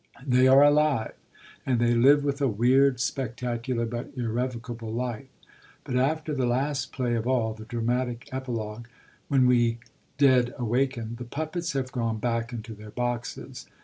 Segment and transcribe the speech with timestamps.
[0.25, 1.13] They are alive,
[1.63, 5.27] and they live with a weird, spectacular, but irrevocable life.
[5.83, 8.87] But, after the last play of all, the dramatic epilogue,
[9.27, 9.77] When we
[10.17, 13.67] Dead Awaken, the puppets have gone back into their boxes.